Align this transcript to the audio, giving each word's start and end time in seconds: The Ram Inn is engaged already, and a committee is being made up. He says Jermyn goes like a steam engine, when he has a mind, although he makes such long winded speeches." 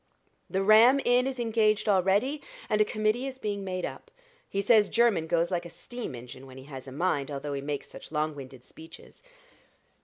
The 0.49 0.63
Ram 0.63 0.99
Inn 1.05 1.27
is 1.27 1.39
engaged 1.39 1.87
already, 1.87 2.41
and 2.71 2.81
a 2.81 2.85
committee 2.85 3.27
is 3.27 3.37
being 3.37 3.63
made 3.63 3.85
up. 3.85 4.09
He 4.49 4.59
says 4.59 4.89
Jermyn 4.89 5.27
goes 5.27 5.51
like 5.51 5.63
a 5.67 5.69
steam 5.69 6.15
engine, 6.15 6.47
when 6.47 6.57
he 6.57 6.63
has 6.63 6.87
a 6.87 6.91
mind, 6.91 7.29
although 7.29 7.53
he 7.53 7.61
makes 7.61 7.87
such 7.89 8.11
long 8.11 8.33
winded 8.33 8.65
speeches." 8.65 9.21